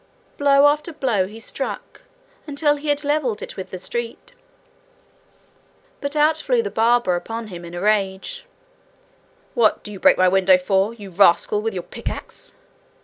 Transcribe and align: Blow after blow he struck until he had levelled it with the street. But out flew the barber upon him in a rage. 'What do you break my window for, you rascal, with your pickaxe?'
Blow 0.39 0.65
after 0.65 0.91
blow 0.93 1.27
he 1.27 1.39
struck 1.39 2.01
until 2.47 2.75
he 2.77 2.87
had 2.87 3.03
levelled 3.03 3.43
it 3.43 3.55
with 3.55 3.69
the 3.69 3.77
street. 3.77 4.33
But 5.99 6.15
out 6.15 6.37
flew 6.39 6.63
the 6.63 6.71
barber 6.71 7.15
upon 7.15 7.49
him 7.49 7.63
in 7.63 7.75
a 7.75 7.81
rage. 7.81 8.47
'What 9.53 9.83
do 9.83 9.91
you 9.91 9.99
break 9.99 10.17
my 10.17 10.27
window 10.27 10.57
for, 10.57 10.95
you 10.95 11.11
rascal, 11.11 11.61
with 11.61 11.75
your 11.75 11.83
pickaxe?' 11.83 12.55